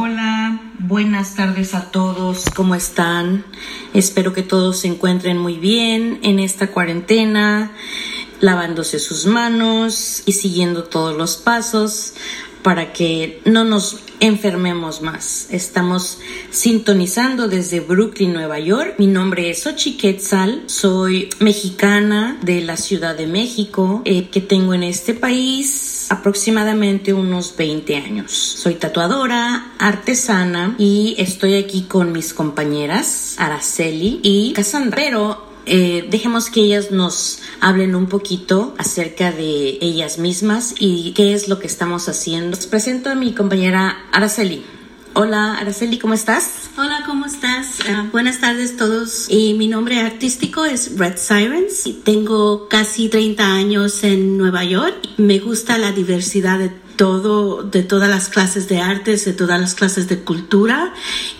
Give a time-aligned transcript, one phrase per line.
[0.00, 3.44] Hola, buenas tardes a todos, ¿cómo están?
[3.94, 7.72] Espero que todos se encuentren muy bien en esta cuarentena,
[8.38, 12.14] lavándose sus manos y siguiendo todos los pasos
[12.62, 15.48] para que no nos enfermemos más.
[15.50, 16.18] Estamos
[16.50, 18.94] sintonizando desde Brooklyn, Nueva York.
[18.98, 24.74] Mi nombre es Ochi Quetzal, soy mexicana de la Ciudad de México, eh, que tengo
[24.74, 28.32] en este país aproximadamente unos 20 años.
[28.32, 34.96] Soy tatuadora, artesana y estoy aquí con mis compañeras Araceli y Cassandra.
[34.96, 41.34] Pero eh, dejemos que ellas nos hablen un poquito acerca de ellas mismas y qué
[41.34, 42.56] es lo que estamos haciendo.
[42.56, 44.64] Les presento a mi compañera Araceli.
[45.14, 46.70] Hola Araceli, ¿cómo estás?
[46.76, 47.78] Hola, ¿cómo estás?
[47.88, 49.30] Uh, buenas tardes todos.
[49.30, 51.88] Y mi nombre artístico es Red Sirens.
[52.04, 54.94] Tengo casi 30 años en Nueva York.
[55.16, 59.74] Me gusta la diversidad de todo, de todas las clases de artes, de todas las
[59.74, 60.92] clases de cultura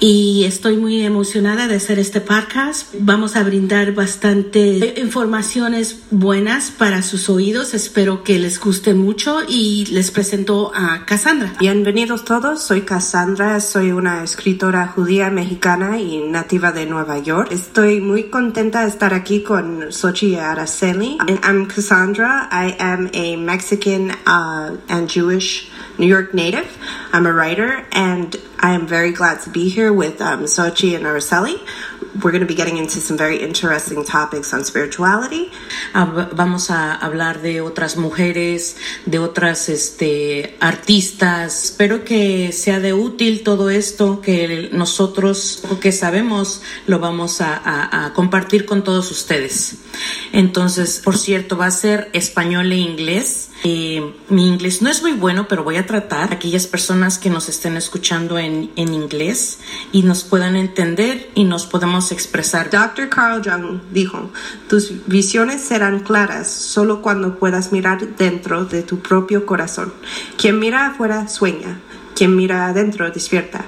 [0.00, 2.92] y estoy muy emocionada de hacer este podcast.
[2.98, 7.72] Vamos a brindar bastante informaciones buenas para sus oídos.
[7.72, 11.54] Espero que les guste mucho y les presento a Cassandra.
[11.60, 15.53] Bienvenidos todos, soy Cassandra, soy una escritora judía mexicana
[15.98, 17.52] y nativa de Nueva York.
[17.52, 21.18] Estoy muy contenta de estar aquí con Sochi Araceli.
[21.42, 22.48] I'm Cassandra.
[22.50, 26.66] I am a Mexican uh, and Jewish New York native.
[27.12, 31.04] I'm a writer, and I am very glad to be here with um, Sochi and
[31.04, 31.60] Araceli.
[32.22, 35.50] We're going to be getting into some very interesting topics on spirituality.
[35.94, 41.64] Uh, vamos a hablar de otras mujeres, de otras este, artistas.
[41.64, 48.12] Espero que sea de útil todo esto, que nosotros, que sabemos, lo vamos a, a
[48.12, 49.78] compartir con todos ustedes.
[50.32, 53.50] Entonces, por cierto, va a ser español e inglés.
[53.66, 57.48] Eh, mi inglés no es muy bueno, pero voy a tratar aquellas personas que nos
[57.48, 59.58] estén escuchando en, en inglés
[59.90, 62.68] y nos puedan entender y nos podemos expresar.
[62.68, 63.08] Dr.
[63.08, 64.30] Carl Jung dijo,
[64.68, 69.94] tus visiones serán claras solo cuando puedas mirar dentro de tu propio corazón.
[70.36, 71.80] Quien mira afuera sueña,
[72.14, 73.64] quien mira adentro despierta.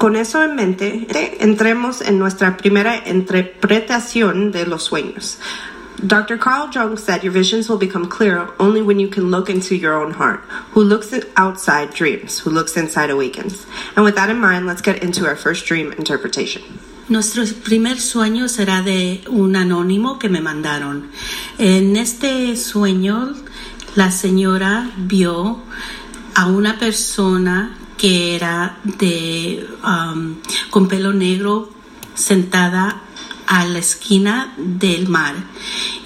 [0.00, 1.06] Con eso en mente,
[1.40, 5.38] entremos en nuestra primera interpretación de los sueños.
[6.06, 6.38] Dr.
[6.38, 9.94] Carl Jung said your visions will become clear only when you can look into your
[9.94, 10.40] own heart.
[10.72, 13.66] Who looks outside dreams, who looks inside awakens.
[13.96, 16.62] And with that in mind, let's get into our first dream interpretation.
[17.10, 21.10] Nuestro primer sueño será de un anónimo que me mandaron.
[21.58, 23.34] En este sueño,
[23.96, 25.60] la señora vio
[26.34, 30.36] a una persona que era de um,
[30.70, 31.68] con pelo negro
[32.14, 33.02] sentada
[33.50, 35.34] a la esquina del mar.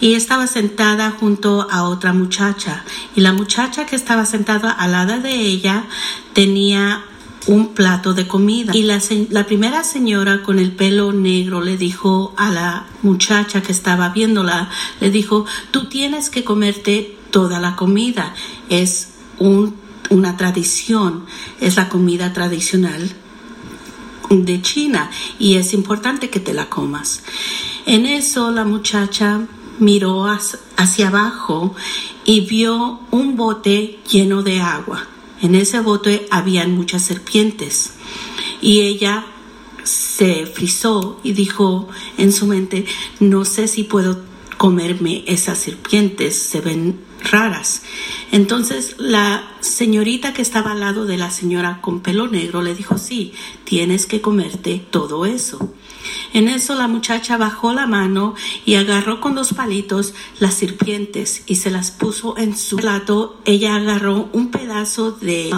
[0.00, 2.84] Y estaba sentada junto a otra muchacha.
[3.14, 5.84] Y la muchacha que estaba sentada al lado de ella
[6.32, 7.04] tenía
[7.46, 8.74] un plato de comida.
[8.74, 13.72] Y la, la, primera señora con el pelo negro le dijo a la muchacha que
[13.72, 18.34] estaba viéndola le dijo tú tienes que comerte toda la comida.
[18.70, 19.76] Es un,
[20.08, 21.26] una tradición.
[21.60, 23.14] Es la comida tradicional
[24.30, 27.22] de China y es importante que te la comas.
[27.86, 29.46] En eso la muchacha
[29.78, 30.26] miró
[30.76, 31.74] hacia abajo
[32.24, 35.06] y vio un bote lleno de agua.
[35.42, 37.94] En ese bote habían muchas serpientes
[38.60, 39.26] y ella
[39.82, 42.86] se frizó y dijo en su mente,
[43.20, 44.22] no sé si puedo
[44.56, 47.82] comerme esas serpientes, se ven raras.
[48.32, 52.98] Entonces la señorita que estaba al lado de la señora con pelo negro le dijo,
[52.98, 53.32] sí,
[53.64, 55.74] tienes que comerte todo eso.
[56.34, 58.34] En eso la muchacha bajó la mano
[58.66, 63.40] y agarró con dos palitos las serpientes y se las puso en su plato.
[63.44, 65.50] Ella agarró un pedazo de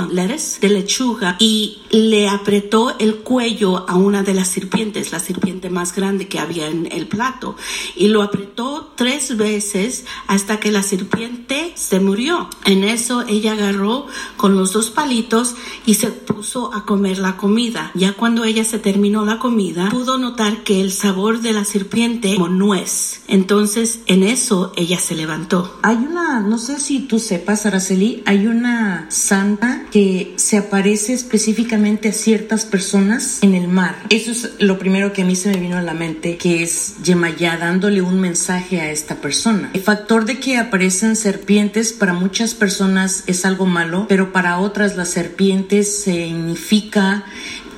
[0.62, 6.28] lechuga, y le apretó el cuello a una de las serpientes, la serpiente más grande
[6.28, 7.56] que había en el plato,
[7.97, 12.49] y lo apretó tres veces hasta que la serpiente se murió.
[12.65, 13.96] En eso ella agarró
[14.37, 15.55] con los dos palitos
[15.87, 17.91] y se puso a comer la comida.
[17.94, 22.35] Ya cuando ella se terminó la comida, pudo notar que el sabor de la serpiente
[22.35, 23.20] como nuez.
[23.29, 25.79] Entonces, en eso ella se levantó.
[25.82, 32.09] Hay una, no sé si tú sepas, Araceli, hay una santa que se aparece específicamente
[32.09, 33.97] a ciertas personas en el mar.
[34.11, 36.97] Eso es lo primero que a mí se me vino a la mente, que es
[37.03, 39.70] Yemayá dándole un mensaje a esta persona.
[39.73, 44.97] El factor de que aparecen serpientes para muchas personas es algo malo, pero para otras
[44.97, 47.25] las serpientes significa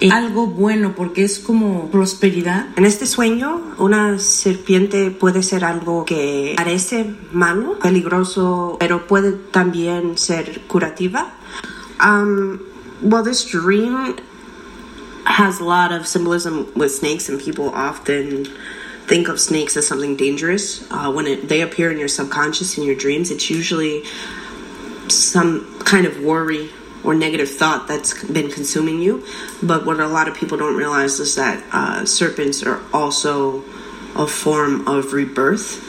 [0.00, 2.66] eh, algo bueno porque es como prosperidad.
[2.76, 10.16] En este sueño, una serpiente puede ser algo que parece malo, peligroso, pero puede también
[10.16, 11.34] ser curativa.
[12.00, 12.60] Um,
[13.02, 14.16] well, this dream
[15.24, 18.46] has a lot of symbolism with snakes, and people often
[19.08, 20.84] think of snakes as something dangerous.
[20.90, 24.04] Uh, when it, they appear in your subconscious in your dreams, it's usually
[25.10, 26.70] some kind of worry
[27.04, 29.24] or negative thought that's been consuming you.
[29.62, 33.64] But what a lot of people don't realize is that uh, serpents are also
[34.16, 35.84] a form of rebirth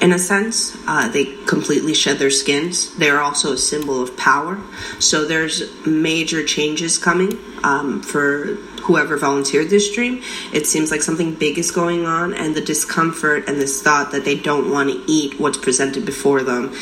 [0.00, 0.76] in a sense.
[0.86, 2.94] Uh, they completely shed their skins.
[2.96, 4.58] They're also a symbol of power.
[4.98, 10.20] So there's major changes coming um, for whoever volunteered this dream.
[10.52, 14.24] It seems like something big is going on, and the discomfort and this thought that
[14.24, 16.74] they don't want to eat what's presented before them.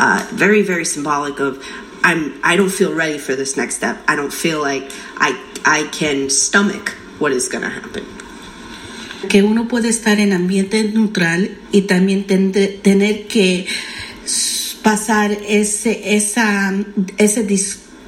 [0.00, 1.62] Uh, very, very symbolic of
[2.02, 2.40] I'm.
[2.42, 3.98] I don't feel ready for this next step.
[4.08, 5.36] I don't feel like I
[5.66, 8.06] I can stomach what is going to happen.
[9.28, 13.66] que uno puede estar en ambiente neutral y también tener que
[14.82, 16.72] pasar ese, esa,
[17.18, 17.42] ese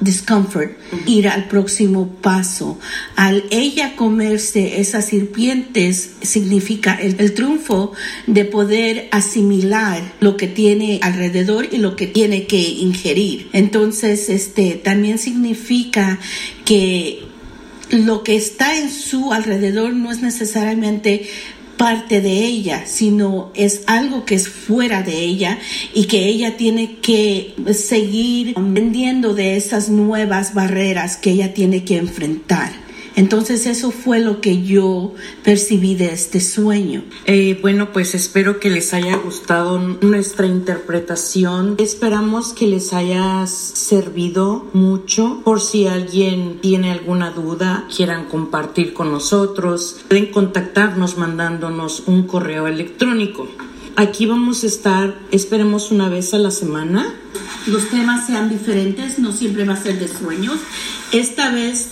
[0.03, 0.71] discomfort,
[1.05, 2.79] ir al próximo paso.
[3.15, 7.93] Al ella comerse esas serpientes significa el, el, triunfo
[8.27, 13.49] de poder asimilar lo que tiene alrededor y lo que tiene que ingerir.
[13.53, 16.19] Entonces, este también significa
[16.65, 17.23] que
[17.89, 21.29] lo que está en su alrededor no es necesariamente
[21.83, 25.59] parte de ella, sino es algo que es fuera de ella
[25.93, 31.97] y que ella tiene que seguir aprendiendo de esas nuevas barreras que ella tiene que
[31.97, 32.82] enfrentar.
[33.15, 35.13] Entonces eso fue lo que yo
[35.43, 37.03] percibí de este sueño.
[37.25, 41.75] Eh, bueno, pues espero que les haya gustado nuestra interpretación.
[41.77, 45.41] Esperamos que les haya servido mucho.
[45.43, 52.67] Por si alguien tiene alguna duda, quieran compartir con nosotros, pueden contactarnos mandándonos un correo
[52.67, 53.47] electrónico.
[53.95, 57.13] Aquí vamos a estar, esperemos una vez a la semana.
[57.67, 60.55] Los temas sean diferentes, no siempre va a ser de sueños.
[61.11, 61.91] Esta vez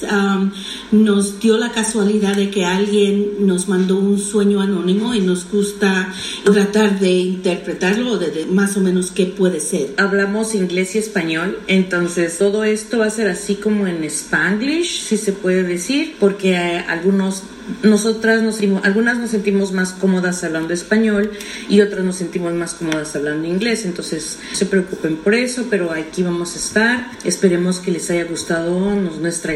[0.92, 6.12] nos dio la casualidad de que alguien nos mandó un sueño anónimo y nos gusta
[6.44, 9.94] tratar de interpretarlo o de, más o menos qué puede ser.
[9.98, 15.18] Hablamos inglés y español, entonces todo esto va a ser así como en spanglish, si
[15.18, 17.44] se puede decir, porque algunos
[17.84, 21.32] nosotras nos algunas nos sentimos más cómodas hablando español
[21.70, 25.92] y otras nos sentimos más cómodas hablando inglés, entonces no se preocupen por eso, pero
[25.92, 27.12] aquí vamos a estar.
[27.24, 29.54] Esperemos que les haya gustado nuestra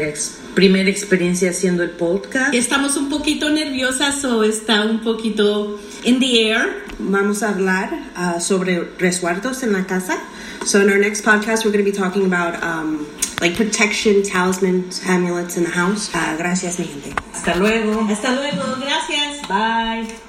[0.54, 2.54] primera experiencia haciendo el podcast.
[2.54, 6.82] Estamos un poquito nerviosas o está un poquito in the air.
[6.98, 10.18] Vamos a hablar uh, sobre resguardos en la casa.
[10.64, 13.06] So in our next podcast, we're going to be talking about um,
[13.40, 16.08] like protection, talismans, amulets in the house.
[16.14, 17.14] Uh, gracias, mi gente.
[17.32, 18.00] Hasta luego.
[18.08, 18.80] Hasta luego.
[18.80, 19.46] Gracias.
[19.46, 20.25] Bye.